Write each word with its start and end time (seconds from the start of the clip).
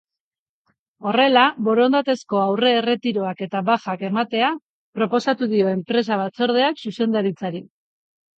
Horrela, 1.09 1.43
borondatezko 1.67 2.39
aurre-erretiroak 2.45 3.43
eta 3.47 3.61
bajak 3.67 4.07
ematea 4.09 4.49
proposatu 5.01 5.51
dio 5.53 5.69
empresa-batzordeak 5.75 6.83
zuzendaritzari. 6.89 7.65